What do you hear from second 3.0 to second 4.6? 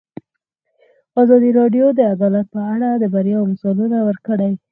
د بریاوو مثالونه ورکړي.